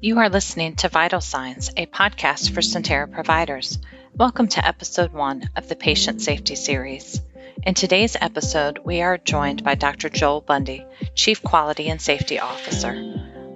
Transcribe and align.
You 0.00 0.18
are 0.18 0.28
listening 0.28 0.76
to 0.76 0.88
Vital 0.88 1.20
Signs, 1.20 1.70
a 1.76 1.86
podcast 1.86 2.52
for 2.52 2.60
Sentara 2.60 3.10
providers. 3.10 3.78
Welcome 4.14 4.48
to 4.48 4.66
episode 4.66 5.12
one 5.12 5.48
of 5.56 5.68
the 5.68 5.76
Patient 5.76 6.20
Safety 6.20 6.56
Series. 6.56 7.20
In 7.62 7.74
today's 7.74 8.16
episode, 8.20 8.80
we 8.84 9.00
are 9.00 9.16
joined 9.16 9.64
by 9.64 9.74
Dr. 9.76 10.10
Joel 10.10 10.42
Bundy, 10.42 10.84
Chief 11.14 11.42
Quality 11.42 11.88
and 11.88 12.02
Safety 12.02 12.38
Officer. 12.38 12.94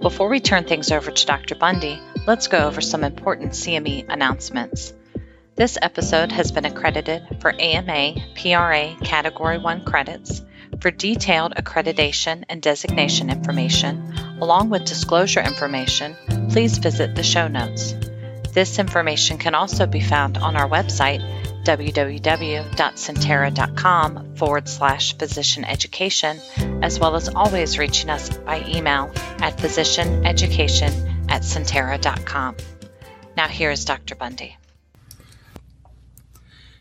Before 0.01 0.29
we 0.29 0.41
turn 0.41 0.65
things 0.65 0.91
over 0.91 1.11
to 1.11 1.27
Dr. 1.27 1.55
Bundy, 1.55 2.01
let's 2.27 2.47
go 2.47 2.67
over 2.67 2.81
some 2.81 3.05
important 3.05 3.53
CME 3.53 4.07
announcements. 4.09 4.95
This 5.55 5.77
episode 5.83 6.33
has 6.33 6.53
been 6.53 6.65
accredited 6.65 7.39
for 7.41 7.53
AMA 7.59 8.15
PRA 8.37 8.95
Category 9.03 9.59
1 9.59 9.85
credits. 9.85 10.41
For 10.81 10.93
detailed 10.93 11.57
accreditation 11.57 12.45
and 12.49 12.63
designation 12.63 13.31
information, 13.31 14.15
along 14.41 14.71
with 14.71 14.85
disclosure 14.85 15.41
information, 15.41 16.17
please 16.51 16.79
visit 16.79 17.15
the 17.15 17.23
show 17.23 17.47
notes. 17.49 17.95
This 18.53 18.79
information 18.79 19.39
can 19.39 19.55
also 19.55 19.87
be 19.87 20.01
found 20.01 20.39
on 20.39 20.57
our 20.57 20.69
website, 20.69 21.21
www.sentara.com 21.65 24.37
forward 24.37 24.69
slash 24.69 25.17
physician 25.19 25.65
education, 25.65 26.41
as 26.83 26.99
well 26.99 27.15
as 27.15 27.29
always 27.29 27.79
reaching 27.79 28.11
us 28.11 28.37
by 28.39 28.65
email 28.67 29.13
at 29.41 29.57
physicianeducation 29.59 31.31
at 31.31 31.43
sentara.com. 31.43 32.57
Now, 33.37 33.49
here 33.49 33.71
is 33.71 33.85
Dr. 33.85 34.15
Bundy. 34.15 34.57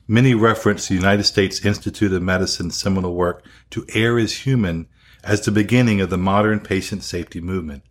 Many 0.08 0.34
reference 0.34 0.88
the 0.88 0.96
United 0.96 1.26
States 1.26 1.66
Institute 1.66 2.14
of 2.14 2.22
Medicine 2.22 2.72
seminal 2.72 3.14
work 3.14 3.44
to 3.72 3.86
Err 3.94 4.18
is 4.18 4.46
Human 4.46 4.88
as 5.28 5.42
the 5.42 5.52
beginning 5.52 6.00
of 6.00 6.10
the 6.10 6.18
modern 6.18 6.60
patient 6.60 7.04
safety 7.04 7.42
movement. 7.42 7.84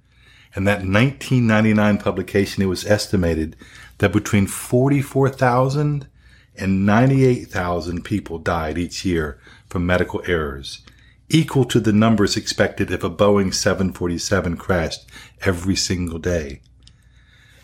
In 0.56 0.64
that 0.64 0.78
1999 0.78 1.98
publication, 1.98 2.62
it 2.62 2.66
was 2.66 2.86
estimated 2.86 3.56
that 3.98 4.12
between 4.12 4.47
44,000 4.47 6.08
and 6.56 6.86
98,000 6.86 8.02
people 8.02 8.38
died 8.38 8.78
each 8.78 9.05
year 9.05 9.38
from 9.69 9.84
medical 9.84 10.22
errors, 10.27 10.80
equal 11.28 11.66
to 11.66 11.78
the 11.78 11.92
numbers 11.92 12.38
expected 12.38 12.91
if 12.91 13.05
a 13.05 13.11
Boeing 13.11 13.52
747 13.52 14.56
crashed 14.56 15.06
every 15.42 15.77
single 15.77 16.18
day. 16.18 16.62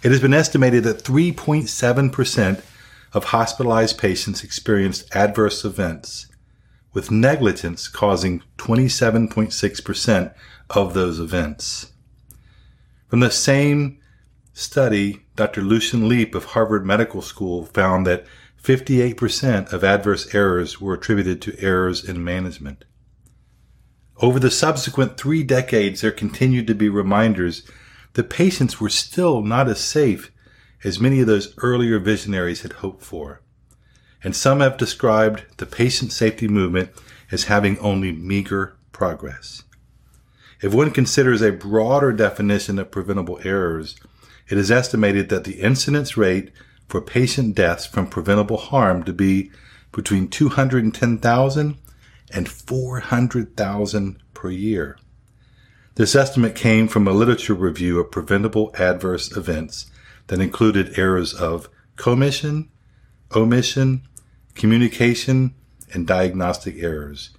It 0.02 0.10
has 0.10 0.20
been 0.20 0.34
estimated 0.34 0.84
that 0.84 1.02
3.7% 1.02 2.62
of 3.14 3.25
hospitalized 3.25 3.97
patients 3.97 4.44
experienced 4.44 5.14
adverse 5.14 5.64
events, 5.64 6.27
with 6.92 7.10
negligence 7.10 7.88
causing 7.88 8.42
27.6% 8.58 10.34
of 10.70 10.94
those 10.94 11.18
events. 11.18 11.92
From 13.08 13.20
the 13.20 13.30
same 13.30 13.98
study, 14.52 15.24
Dr. 15.36 15.62
Lucian 15.62 16.08
Leape 16.08 16.34
of 16.34 16.46
Harvard 16.46 16.84
Medical 16.84 17.22
School 17.22 17.64
found 17.64 18.06
that 18.06 18.26
58% 18.62 19.72
of 19.72 19.82
adverse 19.82 20.34
errors 20.34 20.80
were 20.80 20.94
attributed 20.94 21.42
to 21.42 21.60
errors 21.60 22.04
in 22.04 22.22
management. 22.22 22.84
Over 24.18 24.38
the 24.38 24.50
subsequent 24.50 25.16
three 25.16 25.42
decades, 25.42 26.00
there 26.00 26.12
continued 26.12 26.66
to 26.68 26.74
be 26.74 26.88
reminders 26.88 27.68
that 28.12 28.30
patients 28.30 28.80
were 28.80 28.88
still 28.88 29.42
not 29.42 29.68
as 29.68 29.80
safe 29.80 30.30
as 30.84 31.00
many 31.00 31.20
of 31.20 31.26
those 31.26 31.54
earlier 31.58 31.98
visionaries 31.98 32.62
had 32.62 32.74
hoped 32.74 33.02
for. 33.02 33.40
And 34.25 34.37
some 34.37 34.61
have 34.61 34.77
described 34.77 35.45
the 35.56 35.67
patient 35.67 36.12
safety 36.12 36.48
movement 36.48 36.91
as 37.31 37.45
having 37.45 37.78
only 37.78 38.12
meager 38.12 38.77
progress. 38.92 39.65
If 40.61 40.73
one 40.73 40.92
considers 40.92 41.42
a 41.42 41.51
broader 41.51 42.12
definition 42.12 42.78
of 42.78 42.93
preventable 42.93 43.41
errors, 43.43 43.97
it 44.48 44.59
is 44.59 44.70
estimated 44.70 45.28
that 45.28 45.45
the 45.45 45.61
incidence 45.61 46.17
rate 46.17 46.53
for 46.89 47.00
patient 47.00 47.56
deaths 47.56 47.87
from 47.87 48.06
preventable 48.06 48.59
harm 48.59 49.03
to 49.05 49.12
be 49.12 49.50
between 49.91 50.28
210,000 50.28 51.77
and 52.32 52.49
400,000 52.49 54.22
per 54.34 54.50
year. 54.50 54.99
This 55.94 56.15
estimate 56.15 56.55
came 56.55 56.88
from 56.88 57.06
a 57.06 57.12
literature 57.12 57.55
review 57.55 57.99
of 57.99 58.11
preventable 58.11 58.75
adverse 58.78 59.34
events 59.37 59.91
that 60.28 60.41
included 60.41 60.99
errors 60.99 61.34
of 61.34 61.69
commission, 61.97 62.71
omission, 63.34 64.06
communication, 64.54 65.54
and 65.92 66.06
diagnostic 66.06 66.82
errors. 66.82 67.30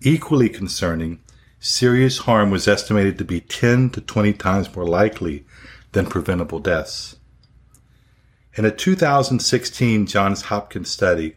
Equally 0.00 0.48
concerning, 0.48 1.20
serious 1.60 2.18
harm 2.18 2.50
was 2.50 2.68
estimated 2.68 3.18
to 3.18 3.24
be 3.24 3.40
10 3.40 3.90
to 3.90 4.00
20 4.00 4.32
times 4.34 4.72
more 4.74 4.86
likely 4.86 5.44
than 5.92 6.06
preventable 6.06 6.60
deaths. 6.60 7.16
In 8.54 8.64
a 8.64 8.70
2016 8.70 10.06
Johns 10.06 10.42
Hopkins 10.42 10.90
study, 10.90 11.34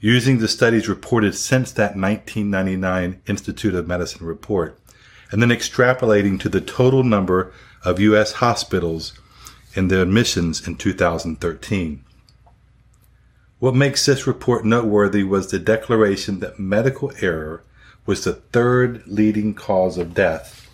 using 0.00 0.38
the 0.38 0.48
studies 0.48 0.88
reported 0.88 1.34
since 1.34 1.72
that 1.72 1.96
1999 1.96 3.20
Institute 3.26 3.74
of 3.74 3.86
Medicine 3.86 4.26
report, 4.26 4.79
and 5.30 5.42
then 5.42 5.50
extrapolating 5.50 6.38
to 6.40 6.48
the 6.48 6.60
total 6.60 7.04
number 7.04 7.52
of 7.84 8.00
U.S. 8.00 8.32
hospitals 8.34 9.12
and 9.76 9.90
their 9.90 10.02
admissions 10.02 10.66
in 10.66 10.76
2013. 10.76 12.04
What 13.58 13.74
makes 13.74 14.06
this 14.06 14.26
report 14.26 14.64
noteworthy 14.64 15.22
was 15.22 15.50
the 15.50 15.58
declaration 15.58 16.40
that 16.40 16.58
medical 16.58 17.12
error 17.20 17.62
was 18.06 18.24
the 18.24 18.32
third 18.32 19.06
leading 19.06 19.54
cause 19.54 19.98
of 19.98 20.14
death 20.14 20.68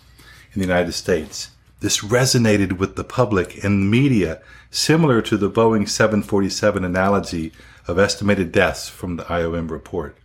in 0.53 0.61
the 0.61 0.67
United 0.67 0.93
States. 0.93 1.51
This 1.81 1.99
resonated 1.99 2.79
with 2.79 2.95
the 2.95 3.03
public 3.03 3.63
and 3.63 3.81
the 3.81 3.85
media, 3.85 4.41
similar 4.71 5.21
to 5.21 5.37
the 5.37 5.51
Boeing 5.51 5.87
747 5.87 6.83
analogy 6.83 7.51
of 7.87 7.99
estimated 7.99 8.51
deaths 8.51 8.89
from 8.89 9.17
the 9.17 9.23
IOM 9.23 9.69
report. 9.69 10.17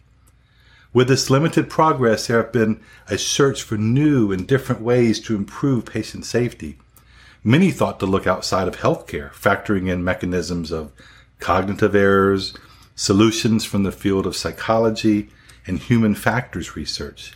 With 0.93 1.09
this 1.09 1.31
limited 1.31 1.71
progress, 1.71 2.27
there 2.27 2.43
have 2.43 2.53
been 2.53 2.81
a 3.09 3.17
search 3.17 3.63
for 3.63 3.77
new 3.79 4.31
and 4.31 4.47
different 4.47 4.83
ways 4.83 5.21
to 5.21 5.35
improve 5.35 5.87
patient 5.87 6.27
safety. 6.27 6.79
Many 7.43 7.71
thought 7.71 7.99
to 8.01 8.07
look 8.07 8.27
outside 8.27 8.69
of 8.69 8.77
healthcare, 8.77 9.33
factoring 9.33 9.89
in 9.89 10.05
mechanisms 10.05 10.71
of 10.71 10.93
cognitive 11.39 11.95
errors, 11.95 12.55
solutions 12.95 13.65
from 13.65 13.85
the 13.85 13.91
field 13.91 14.27
of 14.27 14.37
psychology, 14.37 15.31
and 15.67 15.79
human 15.79 16.15
factors 16.15 16.77
research. 16.77 17.33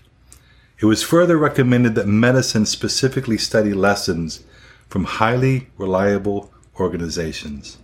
It 0.78 0.84
was 0.84 1.02
further 1.02 1.38
recommended 1.38 1.94
that 1.94 2.06
medicine 2.06 2.66
specifically 2.66 3.38
study 3.38 3.72
lessons 3.72 4.44
from 4.88 5.04
highly 5.04 5.68
reliable 5.78 6.52
organizations. 6.78 7.78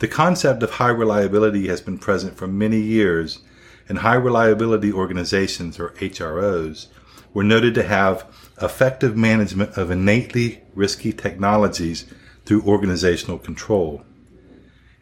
The 0.00 0.08
concept 0.08 0.62
of 0.62 0.72
high 0.72 0.90
reliability 0.90 1.68
has 1.68 1.80
been 1.80 1.98
present 1.98 2.36
for 2.36 2.46
many 2.46 2.80
years, 2.80 3.40
and 3.90 3.98
high 3.98 4.14
reliability 4.14 4.92
organizations, 4.92 5.80
or 5.80 5.90
HROs, 5.98 6.86
were 7.34 7.42
noted 7.42 7.74
to 7.74 7.82
have 7.82 8.24
effective 8.62 9.16
management 9.16 9.76
of 9.76 9.90
innately 9.90 10.62
risky 10.76 11.12
technologies 11.12 12.06
through 12.44 12.62
organizational 12.62 13.36
control. 13.36 14.04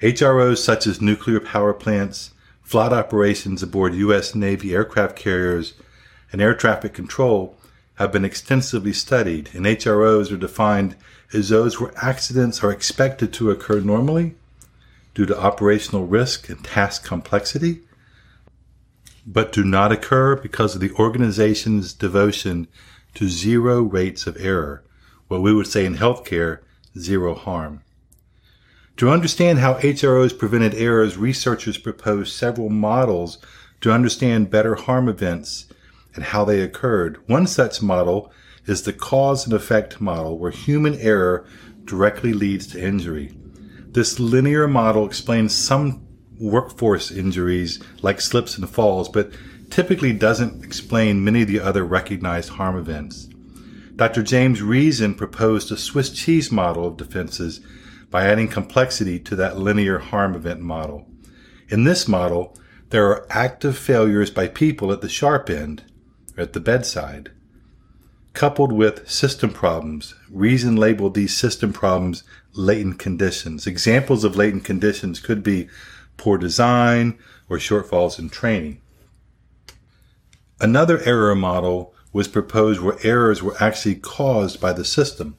HROs 0.00 0.56
such 0.56 0.87
as 0.87 1.03
nuclear 1.03 1.38
power 1.38 1.75
plants, 1.75 2.32
flight 2.62 2.91
operations 2.91 3.62
aboard 3.62 3.94
U.S. 3.94 4.34
Navy 4.34 4.75
aircraft 4.75 5.16
carriers, 5.16 5.75
and 6.32 6.41
air 6.41 6.55
traffic 6.55 6.94
control 6.94 7.59
have 7.97 8.10
been 8.10 8.25
extensively 8.25 8.94
studied, 8.94 9.50
and 9.53 9.66
HROs 9.66 10.32
are 10.32 10.38
defined 10.38 10.97
as 11.34 11.50
those 11.50 11.78
where 11.78 11.93
accidents 12.03 12.65
are 12.65 12.72
expected 12.72 13.34
to 13.34 13.50
occur 13.50 13.81
normally 13.81 14.34
due 15.15 15.26
to 15.26 15.38
operational 15.38 16.06
risk 16.06 16.49
and 16.49 16.65
task 16.65 17.05
complexity, 17.05 17.82
but 19.31 19.53
do 19.53 19.63
not 19.63 19.93
occur 19.93 20.35
because 20.37 20.75
of 20.75 20.81
the 20.81 20.93
organization's 20.93 21.93
devotion 21.93 22.67
to 23.13 23.29
zero 23.29 23.83
rates 23.83 24.27
of 24.27 24.39
error, 24.39 24.83
what 25.29 25.43
we 25.43 25.53
would 25.53 25.67
say 25.67 25.85
in 25.85 25.97
healthcare, 25.97 26.61
zero 26.99 27.35
harm. 27.35 27.83
To 28.97 29.11
understand 29.11 29.59
how 29.59 29.75
HROs 29.75 30.37
prevented 30.37 30.75
errors, 30.75 31.19
researchers 31.19 31.77
proposed 31.77 32.35
several 32.35 32.71
models 32.71 33.37
to 33.83 33.93
understand 33.93 34.51
better 34.51 34.75
harm 34.77 35.11
events 35.11 35.67
and 36.15 36.25
how 36.25 36.47
they 36.47 36.63
occurred. 36.63 37.19
One 37.29 37.47
such 37.47 37.83
model 37.83 38.33
is 38.67 38.83
the 38.83 38.95
cause 38.95 39.45
and 39.45 39.53
effect 39.53 40.01
model, 40.01 40.39
where 40.39 40.51
human 40.51 40.95
error 40.95 41.47
directly 41.85 42.33
leads 42.33 42.67
to 42.69 42.83
injury. 42.83 43.37
This 43.91 44.19
linear 44.19 44.67
model 44.67 45.07
explains 45.07 45.55
some 45.55 46.07
workforce 46.38 47.11
injuries 47.11 47.82
like 48.02 48.20
slips 48.20 48.56
and 48.56 48.69
falls, 48.69 49.08
but 49.08 49.32
typically 49.70 50.12
doesn't 50.12 50.64
explain 50.64 51.25
many 51.25 51.43
of 51.43 51.49
the 51.49 51.61
other 51.61 51.85
recognized 51.85 52.50
harm 52.50 52.76
events. 52.76 53.29
Dr. 53.96 54.23
James 54.23 54.62
Reason 54.62 55.14
proposed 55.14 55.73
a 55.73 55.76
Swiss 55.76 56.11
cheese 56.11 56.52
model 56.52 56.87
of 56.87 56.96
defenses 56.96 57.61
by 58.11 58.26
adding 58.26 58.49
complexity 58.49 59.19
to 59.19 59.37
that 59.37 59.58
linear 59.58 59.99
harm 59.99 60.35
event 60.35 60.61
model. 60.61 61.06
In 61.69 61.85
this 61.85 62.08
model, 62.08 62.56
there 62.91 63.06
are 63.08 63.26
active 63.29 63.76
failures 63.76 64.31
by 64.31 64.49
people 64.49 64.93
at 64.93 65.00
the 65.00 65.08
sharp 65.08 65.50
end, 65.50 65.84
at 66.37 66.52
the 66.55 66.61
bedside, 66.61 67.31
coupled 68.32 68.73
with 68.73 69.11
system 69.11 69.50
problems. 69.50 70.14
Reason 70.31 70.76
labeled 70.76 71.14
these 71.14 71.37
system 71.37 71.73
problems 71.73 72.23
latent 72.55 72.99
conditions. 72.99 73.67
Examples 73.67 74.25
of 74.25 74.37
latent 74.37 74.64
conditions 74.64 75.20
could 75.20 75.43
be 75.43 75.69
poor 76.19 76.37
design 76.37 77.19
or 77.49 77.56
shortfalls 77.56 78.19
in 78.19 78.29
training. 78.29 78.82
Another 80.61 81.00
error 81.05 81.35
model 81.35 81.94
was 82.12 82.29
proposed 82.29 82.81
where 82.81 82.99
errors 83.03 83.43
were 83.43 83.56
actually 83.61 83.94
caused 83.94 84.61
by 84.61 84.73
the 84.73 84.85
system. 84.85 85.37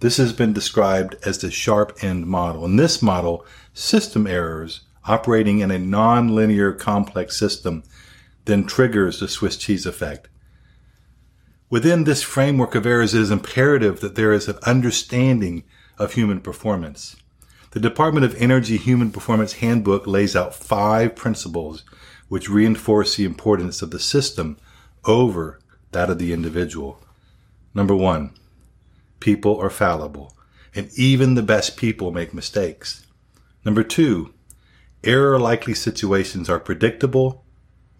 This 0.00 0.16
has 0.16 0.32
been 0.32 0.52
described 0.52 1.16
as 1.24 1.38
the 1.38 1.50
sharp 1.50 1.98
end 2.00 2.26
model. 2.26 2.64
In 2.64 2.76
this 2.76 3.02
model, 3.02 3.44
system 3.74 4.26
errors 4.26 4.82
operating 5.04 5.58
in 5.58 5.70
a 5.70 5.78
nonlinear 5.78 6.78
complex 6.78 7.36
system 7.36 7.82
then 8.44 8.64
triggers 8.64 9.20
the 9.20 9.28
Swiss 9.28 9.56
cheese 9.56 9.86
effect. 9.86 10.28
Within 11.70 12.04
this 12.04 12.22
framework 12.22 12.74
of 12.74 12.84
errors, 12.84 13.14
it 13.14 13.20
is 13.22 13.30
imperative 13.30 14.00
that 14.00 14.14
there 14.14 14.32
is 14.32 14.48
an 14.48 14.58
understanding 14.64 15.64
of 15.98 16.12
human 16.12 16.40
performance. 16.40 17.16
The 17.72 17.80
Department 17.80 18.26
of 18.26 18.34
Energy 18.34 18.76
Human 18.76 19.10
Performance 19.10 19.54
Handbook 19.54 20.06
lays 20.06 20.36
out 20.36 20.54
five 20.54 21.16
principles 21.16 21.84
which 22.28 22.50
reinforce 22.50 23.16
the 23.16 23.24
importance 23.24 23.80
of 23.80 23.90
the 23.90 23.98
system 23.98 24.58
over 25.06 25.58
that 25.92 26.10
of 26.10 26.18
the 26.18 26.34
individual. 26.34 27.00
Number 27.72 27.96
one, 27.96 28.34
people 29.20 29.58
are 29.58 29.70
fallible, 29.70 30.36
and 30.74 30.90
even 30.96 31.32
the 31.32 31.42
best 31.42 31.78
people 31.78 32.12
make 32.12 32.34
mistakes. 32.34 33.06
Number 33.64 33.82
two, 33.82 34.34
error 35.02 35.38
likely 35.38 35.72
situations 35.72 36.50
are 36.50 36.60
predictable, 36.60 37.42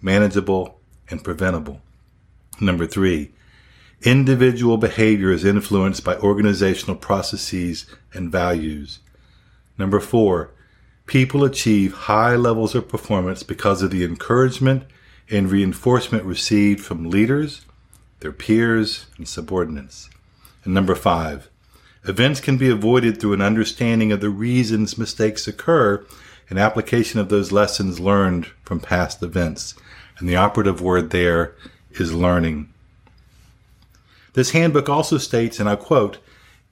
manageable, 0.02 0.80
and 1.08 1.24
preventable. 1.24 1.80
Number 2.60 2.86
three, 2.86 3.32
individual 4.02 4.76
behavior 4.76 5.32
is 5.32 5.46
influenced 5.46 6.04
by 6.04 6.18
organizational 6.18 6.96
processes 6.96 7.86
and 8.12 8.30
values. 8.30 8.98
Number 9.78 10.00
four, 10.00 10.50
people 11.06 11.44
achieve 11.44 11.92
high 11.92 12.36
levels 12.36 12.74
of 12.74 12.88
performance 12.88 13.42
because 13.42 13.82
of 13.82 13.90
the 13.90 14.04
encouragement 14.04 14.84
and 15.30 15.50
reinforcement 15.50 16.24
received 16.24 16.80
from 16.80 17.10
leaders, 17.10 17.62
their 18.20 18.32
peers, 18.32 19.06
and 19.16 19.26
subordinates. 19.26 20.10
And 20.64 20.74
number 20.74 20.94
five, 20.94 21.48
events 22.04 22.40
can 22.40 22.56
be 22.56 22.68
avoided 22.68 23.20
through 23.20 23.32
an 23.32 23.40
understanding 23.40 24.12
of 24.12 24.20
the 24.20 24.30
reasons 24.30 24.98
mistakes 24.98 25.48
occur 25.48 26.04
and 26.50 26.58
application 26.58 27.18
of 27.18 27.28
those 27.28 27.52
lessons 27.52 27.98
learned 27.98 28.46
from 28.62 28.78
past 28.78 29.22
events. 29.22 29.74
And 30.18 30.28
the 30.28 30.36
operative 30.36 30.80
word 30.80 31.10
there 31.10 31.54
is 31.92 32.12
learning. 32.12 32.72
This 34.34 34.50
handbook 34.50 34.88
also 34.88 35.18
states, 35.18 35.58
and 35.58 35.68
I 35.68 35.76
quote, 35.76 36.18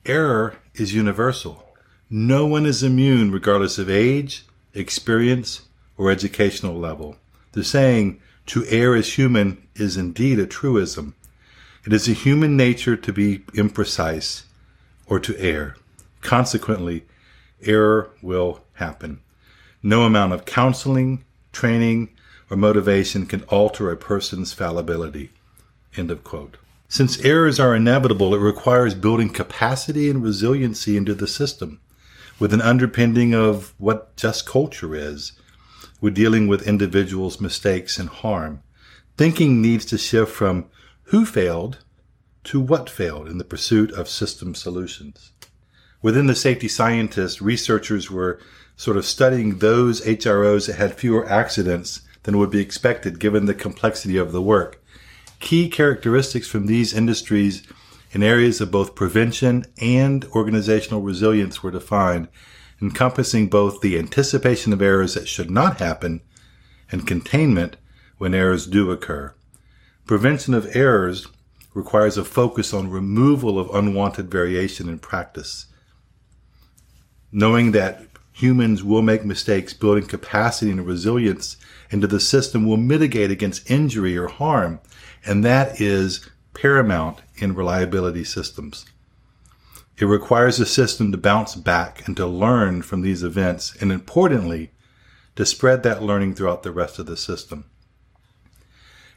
error 0.07 0.57
is 0.75 0.95
universal. 0.95 1.70
No 2.13 2.45
one 2.45 2.67
is 2.67 2.83
immune 2.83 3.31
regardless 3.31 3.79
of 3.79 3.89
age, 3.89 4.45
experience, 4.75 5.69
or 5.97 6.11
educational 6.11 6.75
level. 6.75 7.15
The 7.53 7.63
saying, 7.63 8.21
to 8.47 8.65
err 8.67 8.97
is 8.97 9.15
human, 9.15 9.63
is 9.77 9.97
indeed 9.97 10.41
a 10.41 10.47
truism. 10.47 11.15
It 11.87 11.93
is 11.93 12.09
a 12.09 12.13
human 12.13 12.57
nature 12.57 12.97
to 12.97 13.13
be 13.13 13.39
imprecise 13.55 14.43
or 15.07 15.21
to 15.21 15.39
err. 15.39 15.77
Consequently, 16.21 17.05
error 17.63 18.11
will 18.23 18.65
happen. 18.73 19.21
No 19.81 20.03
amount 20.03 20.33
of 20.33 20.45
counseling, 20.45 21.25
training, 21.53 22.09
or 22.51 22.57
motivation 22.57 23.25
can 23.25 23.45
alter 23.45 23.89
a 23.89 23.97
person's 23.97 24.53
fallibility. 24.53 25.31
End 25.97 26.11
of 26.11 26.25
quote. 26.25 26.57
Since 26.89 27.25
errors 27.25 27.61
are 27.61 27.77
inevitable, 27.77 28.35
it 28.35 28.41
requires 28.41 28.97
building 28.97 29.29
capacity 29.29 30.11
and 30.11 30.25
resiliency 30.25 30.97
into 30.97 31.15
the 31.15 31.29
system 31.29 31.79
with 32.41 32.53
an 32.55 32.63
underpinning 32.63 33.35
of 33.35 33.75
what 33.79 34.17
just 34.17 34.47
culture 34.47 34.97
is. 34.97 35.33
We're 36.01 36.11
dealing 36.11 36.49
with 36.49 36.67
individuals' 36.67 37.41
mistakes 37.41 37.99
and 37.99 38.09
harm. 38.09 38.63
Thinking 39.17 39.61
needs 39.61 39.85
to 39.87 39.99
shift 39.99 40.33
from 40.33 40.65
who 41.05 41.27
failed 41.27 41.79
to 42.45 42.59
what 42.59 42.89
failed 42.89 43.29
in 43.29 43.37
the 43.37 43.45
pursuit 43.45 43.93
of 43.93 44.09
system 44.09 44.55
solutions. 44.55 45.33
Within 46.01 46.27
the 46.27 46.35
safety 46.35 46.69
scientists, 46.69 47.43
researchers 47.43 48.11
were 48.11 48.41
sort 48.77 48.97
of 48.97 49.05
studying 49.05 49.59
those 49.59 50.01
HROs 50.01 50.67
that 50.67 50.77
had 50.77 50.95
fewer 50.95 51.29
accidents 51.29 52.01
than 52.23 52.39
would 52.39 52.51
be 52.51 52.61
expected 52.61 53.21
given 53.21 53.45
the 53.45 53.55
complexity 53.55 54.17
of 54.17 54.33
the 54.33 54.41
work. 54.41 54.83
Key 55.41 55.69
characteristics 55.69 56.49
from 56.49 56.67
these 56.67 56.95
industries 56.95 57.63
in 58.13 58.23
areas 58.23 58.61
of 58.61 58.71
both 58.71 58.95
prevention 58.95 59.65
and 59.81 60.25
organizational 60.27 61.01
resilience 61.01 61.63
were 61.63 61.71
defined, 61.71 62.29
encompassing 62.83 63.49
both 63.49 63.81
the 63.81 63.99
anticipation 63.99 64.73
of 64.73 64.83
errors 64.83 65.15
that 65.15 65.29
should 65.29 65.51
not 65.51 65.79
happen 65.79 66.21
and 66.91 67.07
containment 67.07 67.77
when 68.19 68.35
errors 68.35 68.67
do 68.67 68.91
occur. 68.91 69.33
Prevention 70.07 70.55
of 70.55 70.75
errors 70.75 71.27
requires 71.73 72.17
a 72.17 72.25
focus 72.25 72.75
on 72.75 72.91
removal 72.91 73.59
of 73.59 73.73
unwanted 73.75 74.31
variation 74.31 74.89
in 74.89 74.99
practice. 74.99 75.67
Knowing 77.31 77.71
that 77.73 78.03
humans 78.33 78.83
will 78.83 79.03
make 79.03 79.25
mistakes, 79.25 79.73
building 79.73 80.07
capacity 80.07 80.71
and 80.71 80.85
resilience 80.85 81.57
into 81.91 82.07
the 82.07 82.19
system 82.19 82.67
will 82.67 82.77
mitigate 82.77 83.31
against 83.31 83.71
injury 83.71 84.17
or 84.17 84.27
harm, 84.27 84.81
and 85.25 85.45
that 85.45 85.81
is 85.81 86.29
paramount 86.55 87.21
in 87.37 87.55
reliability 87.55 88.25
systems. 88.25 88.87
It 89.99 90.07
requires 90.07 90.57
the 90.57 90.67
system 90.67 91.13
to 91.13 91.19
bounce 91.19 91.55
back 91.55 92.07
and 92.07 92.17
to 92.17 92.27
learn 92.27 92.83
from 92.83 93.03
these 93.03 93.23
events, 93.23 93.77
and 93.81 93.93
importantly, 93.93 94.71
to 95.37 95.45
spread 95.45 95.83
that 95.83 96.03
learning 96.03 96.35
throughout 96.35 96.63
the 96.63 96.73
rest 96.73 96.99
of 96.99 97.07
the 97.07 97.17
system. 97.17 97.65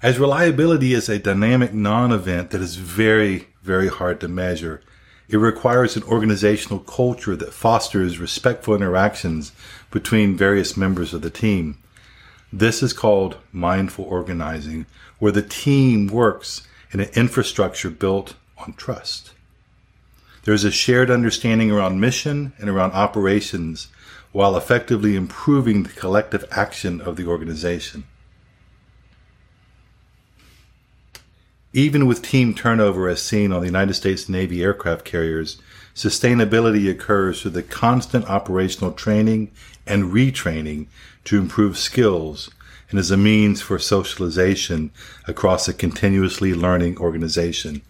As 0.01 0.19
reliability 0.19 0.93
is 0.93 1.07
a 1.07 1.19
dynamic 1.19 1.73
non-event 1.73 2.51
that 2.51 2.61
is 2.61 2.75
very, 2.75 3.47
very 3.61 3.87
hard 3.87 4.19
to 4.19 4.27
measure, 4.27 4.81
it 5.29 5.37
requires 5.37 5.95
an 5.95 6.03
organizational 6.03 6.79
culture 6.79 7.37
that 7.37 7.53
fosters 7.53 8.19
respectful 8.19 8.75
interactions 8.75 9.53
between 9.89 10.35
various 10.35 10.75
members 10.75 11.13
of 11.13 11.21
the 11.21 11.29
team. 11.29 11.77
This 12.51 12.83
is 12.83 12.91
called 12.91 13.37
mindful 13.53 14.03
organizing, 14.03 14.85
where 15.19 15.31
the 15.31 15.41
team 15.41 16.07
works 16.07 16.67
in 16.93 16.99
an 16.99 17.09
infrastructure 17.15 17.89
built 17.89 18.35
on 18.59 18.73
trust. 18.73 19.33
There 20.43 20.53
is 20.53 20.63
a 20.63 20.71
shared 20.71 21.09
understanding 21.09 21.71
around 21.71 21.99
mission 21.99 22.53
and 22.59 22.69
around 22.69 22.91
operations 22.91 23.87
while 24.31 24.55
effectively 24.55 25.15
improving 25.15 25.83
the 25.83 25.89
collective 25.89 26.45
action 26.51 27.01
of 27.01 27.15
the 27.15 27.25
organization. 27.25 28.03
Even 31.71 32.05
with 32.05 32.21
team 32.21 32.53
turnover 32.53 33.07
as 33.07 33.21
seen 33.21 33.51
on 33.51 33.61
the 33.61 33.67
United 33.67 33.95
States 33.95 34.29
Navy 34.29 34.61
aircraft 34.61 35.05
carriers, 35.05 35.59
sustainability 35.95 36.89
occurs 36.89 37.41
through 37.41 37.51
the 37.51 37.63
constant 37.63 38.29
operational 38.29 38.91
training 38.91 39.49
and 39.87 40.11
retraining 40.11 40.85
to 41.23 41.39
improve 41.39 41.77
skills 41.77 42.51
and 42.93 42.99
is 42.99 43.09
a 43.09 43.17
means 43.17 43.59
for 43.59 43.79
socialization 43.79 44.91
across 45.27 45.67
a 45.67 45.73
continuously 45.73 46.53
learning 46.53 46.95
organization. 46.99 47.81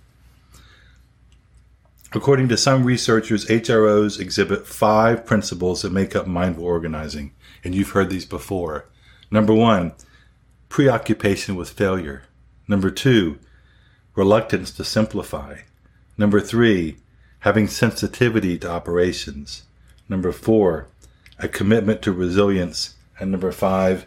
According 2.13 2.47
to 2.47 2.55
some 2.55 2.85
researchers, 2.85 3.45
HROs 3.47 4.17
exhibit 4.17 4.65
five 4.65 5.25
principles 5.25 5.81
that 5.81 5.91
make 5.91 6.15
up 6.15 6.25
mindful 6.25 6.63
organizing, 6.63 7.33
and 7.65 7.75
you've 7.75 7.89
heard 7.89 8.09
these 8.09 8.23
before. 8.23 8.85
Number 9.29 9.53
one, 9.53 9.91
preoccupation 10.69 11.57
with 11.57 11.71
failure. 11.71 12.23
Number 12.69 12.89
two, 12.89 13.39
reluctance 14.15 14.71
to 14.71 14.85
simplify. 14.85 15.57
Number 16.17 16.39
three, 16.39 16.95
having 17.39 17.67
sensitivity 17.67 18.57
to 18.59 18.71
operations. 18.71 19.63
Number 20.07 20.31
four, 20.31 20.87
a 21.39 21.49
commitment 21.49 22.01
to 22.03 22.13
resilience. 22.13 22.95
And 23.19 23.31
number 23.31 23.51
five, 23.51 24.05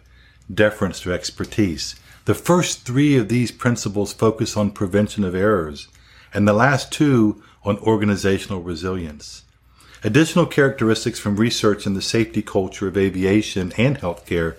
deference 0.52 1.00
to 1.00 1.12
expertise. 1.12 1.96
The 2.24 2.34
first 2.34 2.84
three 2.84 3.16
of 3.16 3.28
these 3.28 3.52
principles 3.52 4.12
focus 4.12 4.56
on 4.56 4.70
prevention 4.70 5.24
of 5.24 5.34
errors, 5.34 5.88
and 6.34 6.46
the 6.46 6.52
last 6.52 6.92
two 6.92 7.42
on 7.64 7.78
organizational 7.78 8.62
resilience. 8.62 9.42
Additional 10.04 10.46
characteristics 10.46 11.18
from 11.18 11.36
research 11.36 11.86
in 11.86 11.94
the 11.94 12.02
safety 12.02 12.42
culture 12.42 12.88
of 12.88 12.96
aviation 12.96 13.72
and 13.76 13.98
healthcare 13.98 14.56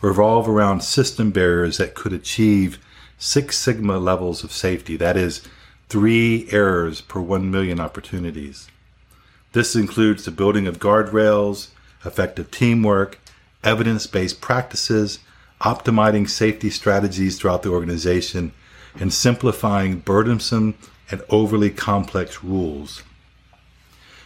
revolve 0.00 0.48
around 0.48 0.82
system 0.82 1.30
barriers 1.30 1.78
that 1.78 1.94
could 1.94 2.12
achieve 2.12 2.78
Six 3.18 3.58
Sigma 3.58 3.98
levels 3.98 4.44
of 4.44 4.52
safety. 4.52 4.96
That 4.96 5.16
is 5.16 5.42
three 5.88 6.48
errors 6.50 7.00
per 7.00 7.20
one 7.20 7.50
million 7.50 7.80
opportunities. 7.80 8.68
This 9.52 9.74
includes 9.74 10.24
the 10.24 10.30
building 10.30 10.66
of 10.66 10.78
guardrails, 10.78 11.68
effective 12.04 12.50
teamwork, 12.50 13.18
evidence 13.64 14.06
based 14.06 14.40
practices, 14.40 15.18
optimizing 15.60 16.28
safety 16.28 16.70
strategies 16.70 17.38
throughout 17.38 17.62
the 17.62 17.70
organization, 17.70 18.52
and 18.98 19.12
simplifying 19.12 20.00
burdensome 20.00 20.74
and 21.10 21.22
overly 21.28 21.70
complex 21.70 22.42
rules. 22.42 23.02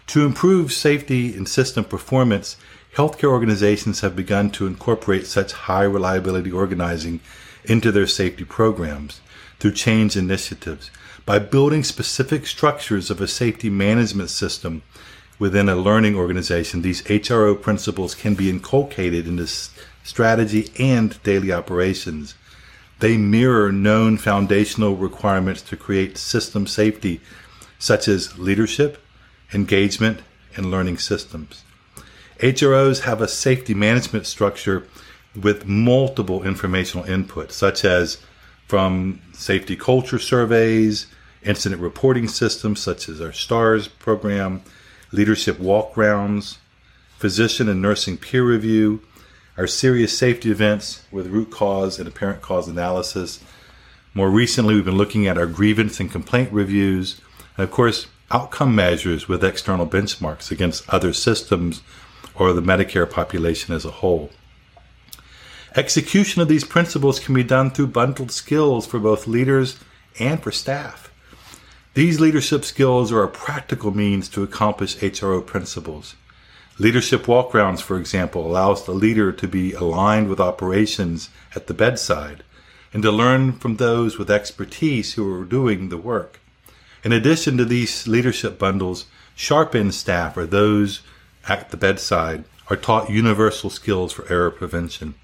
To 0.08 0.26
improve 0.26 0.72
safety 0.72 1.34
and 1.34 1.48
system 1.48 1.84
performance, 1.84 2.56
healthcare 2.96 3.30
organizations 3.30 4.00
have 4.00 4.16
begun 4.16 4.50
to 4.50 4.66
incorporate 4.66 5.26
such 5.26 5.52
high 5.52 5.84
reliability 5.84 6.52
organizing 6.52 7.20
into 7.64 7.92
their 7.92 8.06
safety 8.06 8.44
programs 8.44 9.20
through 9.58 9.72
change 9.72 10.16
initiatives. 10.16 10.90
By 11.24 11.38
building 11.38 11.84
specific 11.84 12.46
structures 12.46 13.10
of 13.10 13.20
a 13.20 13.28
safety 13.28 13.70
management 13.70 14.30
system 14.30 14.82
within 15.38 15.68
a 15.68 15.76
learning 15.76 16.16
organization, 16.16 16.82
these 16.82 17.02
HRO 17.02 17.60
principles 17.60 18.14
can 18.14 18.34
be 18.34 18.50
inculcated 18.50 19.26
into 19.28 19.46
strategy 20.02 20.71
and 20.78 21.23
daily 21.23 21.52
operations. 21.52 22.35
They 22.99 23.16
mirror 23.16 23.73
known 23.73 24.16
foundational 24.16 24.97
requirements 24.97 25.62
to 25.62 25.76
create 25.76 26.16
system 26.18 26.66
safety, 26.66 27.21
such 27.78 28.06
as 28.09 28.38
leadership, 28.38 29.02
engagement, 29.52 30.21
and 30.56 30.71
learning 30.71 30.99
systems. 30.99 31.64
HROs 32.38 33.00
have 33.02 33.21
a 33.21 33.28
safety 33.28 33.75
management 33.75 34.26
structure 34.26 34.87
with 35.40 35.66
multiple 35.66 36.42
informational 36.42 37.04
inputs, 37.04 37.52
such 37.52 37.85
as 37.85 38.18
from 38.66 39.21
safety 39.32 39.76
culture 39.76 40.18
surveys, 40.18 41.06
incident 41.42 41.80
reporting 41.80 42.28
systems 42.28 42.80
such 42.80 43.09
as 43.09 43.21
our 43.21 43.32
STARS 43.32 43.88
program, 43.88 44.62
leadership 45.11 45.59
walk 45.59 45.97
rounds, 45.97 46.59
physician 47.18 47.68
and 47.68 47.82
nursing 47.82 48.16
peer 48.16 48.44
review, 48.44 49.00
our 49.56 49.66
serious 49.66 50.16
safety 50.16 50.50
events 50.50 51.04
with 51.11 51.26
root 51.26 51.50
cause 51.50 51.99
and 51.99 52.09
apparent 52.09 52.40
cause 52.42 52.68
analysis. 52.68 53.42
More 54.14 54.30
recently, 54.30 54.75
we've 54.75 54.85
been 54.85 54.97
looking 54.97 55.26
at 55.26 55.38
our 55.38 55.47
grievance 55.47 56.00
and 56.00 56.11
complaint 56.11 56.52
reviews, 56.52 57.21
and 57.56 57.64
of 57.64 57.71
course, 57.71 58.06
outcome 58.30 58.75
measures 58.75 59.28
with 59.28 59.44
external 59.44 59.87
benchmarks 59.87 60.50
against 60.50 60.88
other 60.88 61.12
systems 61.12 61.82
or 62.35 62.52
the 62.52 62.62
Medicare 62.62 63.11
population 63.11 63.75
as 63.75 63.85
a 63.85 63.90
whole. 63.90 64.30
Execution 65.75 66.42
of 66.42 66.49
these 66.49 66.64
principles 66.64 67.18
can 67.18 67.35
be 67.35 67.42
done 67.42 67.71
through 67.71 67.87
bundled 67.87 68.30
skills 68.30 68.87
for 68.87 68.99
both 68.99 69.26
leaders 69.26 69.78
and 70.18 70.42
for 70.42 70.52
staff. 70.52 71.11
These 71.94 72.21
leadership 72.21 72.64
skills 72.64 73.12
are 73.12 73.23
a 73.23 73.28
practical 73.28 73.94
means 73.94 74.28
to 74.30 74.42
accomplish 74.42 74.97
HRO 74.97 75.44
principles. 75.44 76.14
Leadership 76.79 77.25
walkarounds, 77.25 77.81
for 77.81 77.99
example, 77.99 78.47
allows 78.47 78.85
the 78.85 78.93
leader 78.93 79.31
to 79.31 79.47
be 79.47 79.73
aligned 79.73 80.29
with 80.29 80.41
operations 80.41 81.29
at 81.55 81.67
the 81.67 81.75
bedside 81.75 82.43
and 82.93 83.02
to 83.02 83.11
learn 83.11 83.52
from 83.52 83.76
those 83.76 84.19
with 84.19 84.31
expertise 84.31 85.14
who 85.14 85.35
are 85.35 85.45
doing 85.45 85.88
the 85.88 85.99
work. 85.99 86.41
In 87.05 87.12
addition 87.12 87.57
to 87.57 87.64
these 87.64 88.07
leadership 88.07 88.59
bundles, 88.59 89.07
sharp 89.35 89.75
end 89.75 89.95
staff 89.95 90.37
or 90.37 90.47
those 90.47 91.02
at 91.49 91.71
the 91.71 91.76
bedside 91.76 92.45
are 92.69 92.76
taught 92.76 93.11
universal 93.11 93.71
skills 93.71 94.12
for 94.12 94.26
error 94.29 94.50
prevention. 94.50 95.14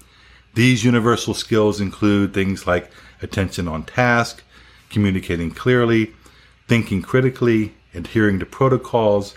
These 0.53 0.83
universal 0.83 1.33
skills 1.33 1.79
include 1.79 2.33
things 2.33 2.67
like 2.67 2.91
attention 3.21 3.67
on 3.67 3.83
task, 3.83 4.43
communicating 4.89 5.51
clearly, 5.51 6.13
thinking 6.67 7.01
critically, 7.01 7.73
adhering 7.93 8.39
to 8.39 8.45
protocols, 8.45 9.35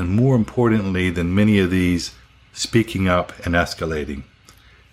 and 0.00 0.16
more 0.16 0.34
importantly 0.34 1.10
than 1.10 1.34
many 1.34 1.60
of 1.60 1.70
these, 1.70 2.12
speaking 2.52 3.08
up 3.08 3.32
and 3.46 3.54
escalating. 3.54 4.24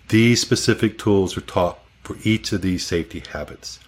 These 0.08 0.40
specific 0.40 0.98
tools 0.98 1.36
are 1.36 1.42
taught 1.42 1.80
for 2.02 2.16
each 2.22 2.52
of 2.52 2.62
these 2.62 2.86
safety 2.86 3.22
habits. 3.32 3.80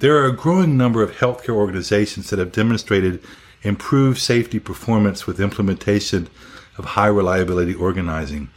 There 0.00 0.16
are 0.16 0.26
a 0.26 0.36
growing 0.36 0.76
number 0.76 1.02
of 1.02 1.12
healthcare 1.12 1.54
organizations 1.54 2.30
that 2.30 2.40
have 2.40 2.50
demonstrated 2.50 3.22
improved 3.62 4.18
safety 4.18 4.58
performance 4.58 5.26
with 5.26 5.40
implementation 5.40 6.28
of 6.76 6.84
high 6.84 7.06
reliability 7.06 7.74
organizing 7.74 8.48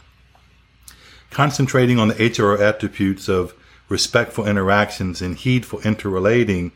concentrating 1.30 1.98
on 1.98 2.08
the 2.08 2.14
HRO 2.14 2.58
attributes 2.60 3.28
of 3.28 3.54
respectful 3.88 4.46
interactions 4.46 5.22
and 5.22 5.36
heedful 5.36 5.80
interrelating, 5.80 6.72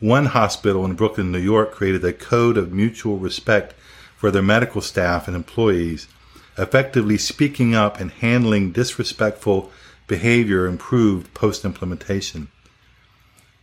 one 0.00 0.26
hospital 0.26 0.84
in 0.84 0.94
Brooklyn, 0.94 1.32
New 1.32 1.38
York 1.38 1.72
created 1.72 2.04
a 2.04 2.12
code 2.12 2.56
of 2.56 2.72
mutual 2.72 3.18
respect 3.18 3.74
for 4.24 4.30
their 4.30 4.40
medical 4.40 4.80
staff 4.80 5.28
and 5.28 5.36
employees, 5.36 6.08
effectively 6.56 7.18
speaking 7.18 7.74
up 7.74 8.00
and 8.00 8.10
handling 8.10 8.72
disrespectful 8.72 9.70
behavior 10.06 10.66
improved 10.66 11.34
post 11.34 11.62
implementation. 11.62 12.48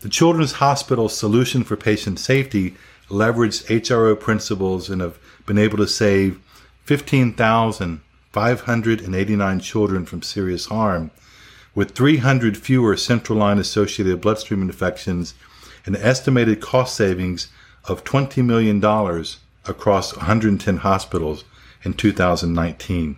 The 0.01 0.09
Children's 0.09 0.51
Hospital's 0.51 1.17
solution 1.17 1.63
for 1.63 1.75
patient 1.75 2.19
safety 2.19 2.75
leveraged 3.09 3.65
HRO 3.65 4.19
principles 4.19 4.87
and 4.87 5.01
have 5.01 5.17
been 5.47 5.57
able 5.57 5.77
to 5.77 5.87
save 5.87 6.39
15,589 6.83 9.59
children 9.61 10.05
from 10.05 10.21
serious 10.21 10.67
harm, 10.67 11.09
with 11.73 11.95
300 11.95 12.55
fewer 12.55 12.95
central 12.95 13.39
line 13.39 13.57
associated 13.57 14.21
bloodstream 14.21 14.61
infections 14.61 15.33
and 15.87 15.97
estimated 15.97 16.61
cost 16.61 16.95
savings 16.95 17.47
of 17.85 18.03
$20 18.03 18.45
million 18.45 18.79
across 19.65 20.15
110 20.15 20.77
hospitals 20.77 21.43
in 21.83 21.93
2019. 21.93 23.17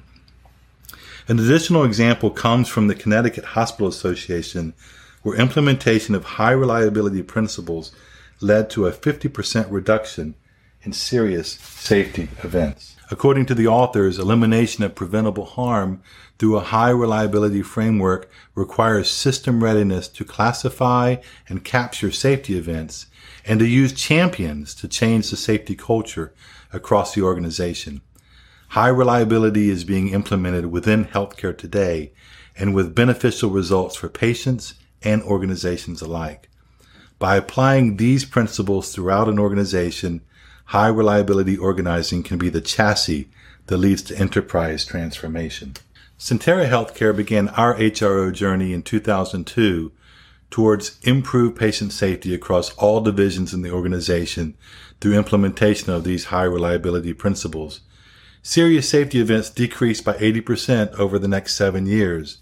An 1.28 1.40
additional 1.40 1.84
example 1.86 2.30
comes 2.30 2.68
from 2.68 2.88
the 2.88 2.96
Connecticut 2.96 3.46
Hospital 3.46 3.88
Association, 3.88 4.74
where 5.22 5.38
implementation 5.38 6.16
of 6.16 6.26
high 6.26 6.52
reliability 6.52 7.24
principles 7.24 7.94
led 8.42 8.70
to 8.72 8.88
a 8.88 8.92
50% 8.92 9.68
reduction 9.70 10.36
in 10.84 10.94
serious 10.94 11.54
safety 11.54 12.30
events. 12.44 12.96
According 13.12 13.46
to 13.48 13.56
the 13.56 13.68
authors, 13.68 14.18
elimination 14.18 14.84
of 14.84 14.96
preventable 14.96 15.46
harm 15.46 16.02
through 16.40 16.58
a 16.58 16.62
high 16.62 16.90
reliability 16.90 17.62
framework 17.62 18.30
requires 18.56 19.10
system 19.10 19.64
readiness 19.64 20.08
to 20.10 20.26
classify 20.26 21.18
and 21.48 21.64
capture 21.64 22.12
safety 22.12 22.58
events 22.58 23.08
and 23.46 23.60
to 23.60 23.68
use 23.68 23.94
champions 23.94 24.74
to 24.76 24.88
change 24.88 25.30
the 25.30 25.38
safety 25.38 25.76
culture 25.76 26.34
across 26.72 27.14
the 27.14 27.22
organization. 27.22 28.02
High 28.70 28.88
reliability 28.88 29.70
is 29.70 29.84
being 29.84 30.10
implemented 30.10 30.68
within 30.68 31.06
healthcare 31.06 31.56
today 31.56 32.14
and 32.58 32.74
with 32.74 32.96
beneficial 32.96 33.50
results 33.50 33.96
for 33.96 34.10
patients 34.10 34.74
and 35.04 35.22
organizations 35.22 36.02
alike. 36.02 36.50
By 37.20 37.36
applying 37.38 37.98
these 37.98 38.26
principles 38.26 38.94
throughout 38.94 39.30
an 39.30 39.40
organization, 39.40 40.22
high 40.66 40.88
reliability 40.88 41.58
organizing 41.58 42.24
can 42.24 42.38
be 42.38 42.50
the 42.50 42.62
chassis 42.62 43.30
that 43.68 43.78
leads 43.78 44.02
to 44.04 44.18
enterprise 44.18 44.86
transformation. 44.86 45.74
Sentara 46.20 46.70
Healthcare 46.70 47.16
began 47.16 47.50
our 47.50 47.76
HRO 47.76 48.32
journey 48.32 48.74
in 48.74 48.82
2002 48.82 49.92
towards 50.50 51.00
improved 51.02 51.58
patient 51.58 51.92
safety 51.92 52.34
across 52.34 52.74
all 52.76 53.02
divisions 53.02 53.54
in 53.54 53.62
the 53.62 53.72
organization 53.72 54.56
through 55.02 55.18
implementation 55.18 55.92
of 55.92 56.04
these 56.04 56.26
high 56.26 56.44
reliability 56.44 57.14
principles. 57.14 57.82
Serious 58.42 58.88
safety 58.88 59.20
events 59.20 59.50
decreased 59.50 60.06
by 60.06 60.14
80% 60.14 60.94
over 61.00 61.18
the 61.18 61.28
next 61.28 61.56
seven 61.56 61.88
years. 61.88 62.38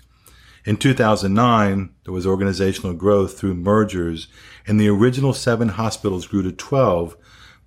In 0.66 0.78
2009, 0.78 1.90
there 2.04 2.14
was 2.14 2.28
organizational 2.28 2.94
growth 2.94 3.40
through 3.40 3.56
mergers, 3.56 4.28
and 4.68 4.80
the 4.80 4.90
original 4.90 5.34
seven 5.34 5.70
hospitals 5.70 6.28
grew 6.28 6.44
to 6.44 6.52
12 6.52 7.16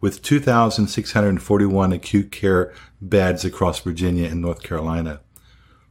with 0.05 0.21
2,641 0.21 1.91
acute 1.91 2.31
care 2.31 2.75
beds 3.01 3.43
across 3.43 3.81
Virginia 3.81 4.29
and 4.29 4.43
North 4.43 4.63
Carolina. 4.63 5.21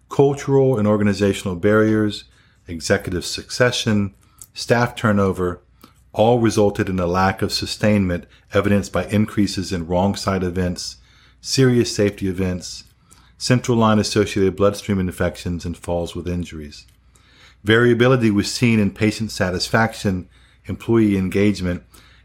Cultural 0.08 0.78
and 0.78 0.88
organizational 0.88 1.56
barriers, 1.56 2.26
executive 2.68 3.26
succession, 3.26 4.14
staff 4.54 4.96
turnover, 4.96 5.64
all 6.12 6.38
resulted 6.38 6.90
in 6.90 7.00
a 7.00 7.08
lack 7.08 7.42
of 7.42 7.52
sustainment 7.52 8.28
evidenced 8.54 8.94
by 8.94 9.06
increases 9.06 9.74
in 9.74 9.88
wrong 9.88 10.14
side 10.14 10.44
events, 10.44 10.98
serious 11.42 11.96
safety 11.96 12.28
events, 12.28 12.84
central 13.40 13.80
line 13.80 13.98
associated 13.98 14.56
bloodstream 14.56 15.00
infections, 15.00 15.66
and 15.66 15.76
falls 15.76 16.16
with 16.16 16.28
injuries. 16.28 16.86
Variability 17.64 18.30
was 18.30 18.54
seen 18.54 18.80
in 18.80 18.92
patient 18.92 19.32
satisfaction, 19.32 20.30
employee 20.66 21.18
engagement, 21.18 21.82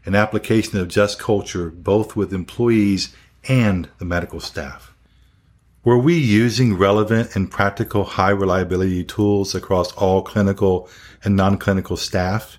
and 0.09 0.15
application 0.15 0.79
of 0.79 0.87
just 0.87 1.19
culture 1.19 1.69
both 1.69 2.15
with 2.15 2.33
employees 2.33 3.15
and 3.47 3.87
the 3.99 4.05
medical 4.05 4.39
staff. 4.39 4.91
Were 5.83 5.99
we 5.99 6.15
using 6.17 6.79
relevant 6.79 7.35
and 7.35 7.51
practical 7.51 8.03
high 8.03 8.31
reliability 8.31 9.03
tools 9.03 9.53
across 9.53 9.91
all 9.91 10.23
clinical 10.23 10.89
and 11.23 11.35
non-clinical 11.35 11.95
staff 11.95 12.57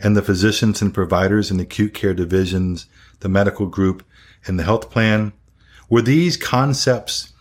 and 0.00 0.16
the 0.16 0.22
physicians 0.22 0.82
and 0.82 0.92
providers 0.92 1.52
in 1.52 1.60
acute 1.60 1.94
care 1.94 2.14
divisions, 2.14 2.86
the 3.20 3.28
medical 3.28 3.66
group, 3.66 4.04
and 4.44 4.58
the 4.58 4.64
health 4.64 4.90
plan? 4.90 5.32
Were 5.88 6.02
these 6.02 6.36
concepts 6.36 7.32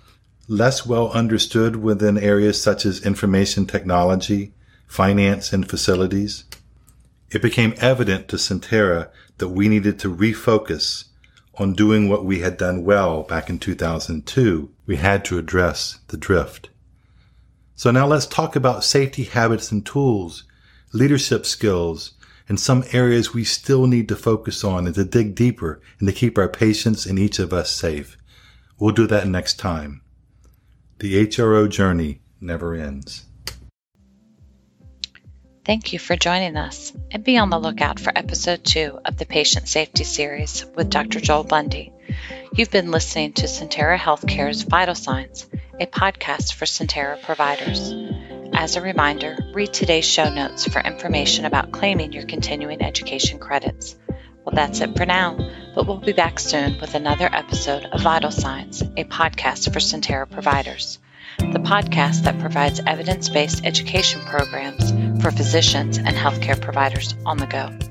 less 0.48 0.86
well 0.86 1.10
understood 1.14 1.78
within 1.78 2.20
areas 2.20 2.62
such 2.62 2.86
as 2.86 3.04
information 3.04 3.66
technology, 3.66 4.54
finance, 4.86 5.52
and 5.52 5.68
facilities. 5.68 6.44
It 7.32 7.42
became 7.42 7.74
evident 7.78 8.28
to 8.28 8.36
Sentara 8.36 9.10
that 9.42 9.50
we 9.50 9.68
needed 9.68 9.98
to 10.00 10.16
refocus 10.16 11.06
on 11.56 11.74
doing 11.74 12.08
what 12.08 12.24
we 12.24 12.40
had 12.40 12.58
done 12.58 12.86
well 12.86 13.24
back 13.24 13.50
in 13.50 13.58
2002. 13.58 14.70
We 14.86 14.98
had 14.98 15.26
to 15.26 15.40
address 15.40 16.00
the 16.10 16.16
drift. 16.16 16.70
So 17.76 17.90
now 17.90 18.06
let's 18.06 18.28
talk 18.28 18.56
about 18.56 18.84
safety 18.84 19.24
habits 19.24 19.72
and 19.72 19.84
tools, 19.84 20.44
leadership 20.94 21.48
skills, 21.48 22.12
and 22.48 22.60
some 22.60 22.84
areas 22.92 23.34
we 23.34 23.44
still 23.44 23.88
need 23.88 24.08
to 24.10 24.16
focus 24.16 24.64
on 24.64 24.86
and 24.86 24.94
to 24.94 25.04
dig 25.04 25.34
deeper 25.34 25.82
and 25.98 26.08
to 26.08 26.14
keep 26.14 26.38
our 26.38 26.48
patients 26.48 27.08
and 27.08 27.18
each 27.18 27.40
of 27.40 27.52
us 27.52 27.72
safe. 27.72 28.18
We'll 28.78 28.94
do 28.94 29.08
that 29.08 29.28
next 29.28 29.58
time. 29.58 30.02
The 31.00 31.26
HRO 31.26 31.68
journey 31.68 32.22
never 32.40 32.76
ends. 32.76 33.26
Thank 35.64 35.94
you 35.94 36.00
for 36.00 36.16
joining 36.16 36.58
us, 36.58 36.92
and 37.12 37.24
be 37.24 37.38
on 37.38 37.52
the 37.52 37.60
lookout 37.60 38.00
for 38.00 38.12
episode 38.16 38.64
two 38.64 39.00
of 39.06 39.18
the 39.18 39.28
Patient 39.28 39.68
Safety 39.68 40.04
Series 40.04 40.66
with 40.76 40.90
Dr. 40.90 41.20
Joel 41.20 41.44
Bundy. 41.44 41.94
You've 42.56 42.72
been 42.72 42.90
listening 42.90 43.34
to 43.34 43.46
Sentara 43.46 43.96
Healthcare's 43.96 44.64
Vital 44.64 44.96
Signs, 44.96 45.46
a 45.80 45.86
podcast 45.86 46.54
for 46.54 46.66
Sentara 46.66 47.22
providers. 47.22 47.94
As 48.54 48.76
a 48.76 48.82
reminder, 48.82 49.38
read 49.54 49.72
today's 49.72 50.04
show 50.04 50.34
notes 50.34 50.66
for 50.66 50.82
information 50.82 51.46
about 51.46 51.72
claiming 51.72 52.12
your 52.12 52.26
continuing 52.26 52.82
education 52.82 53.38
credits. 53.38 53.96
Well, 54.44 54.56
that's 54.56 54.82
it 54.82 54.98
for 54.98 55.06
now, 55.06 55.38
but 55.76 55.86
we'll 55.86 55.98
be 55.98 56.12
back 56.12 56.40
soon 56.40 56.80
with 56.82 56.96
another 56.96 57.30
episode 57.32 57.86
of 57.86 58.02
Vital 58.02 58.32
Signs, 58.32 58.82
a 58.82 59.04
podcast 59.04 59.72
for 59.72 59.80
Sentara 59.80 60.28
providers, 60.28 60.98
the 61.40 61.60
podcast 61.60 62.24
that 62.24 62.40
provides 62.40 62.82
evidence 62.88 63.30
based 63.30 63.66
education 63.66 64.22
programs 64.22 64.92
for 65.22 65.32
physicians 65.32 65.98
and 65.98 66.16
healthcare 66.16 66.60
providers 66.60 67.16
on 67.26 67.38
the 67.38 67.48
go. 67.48 67.91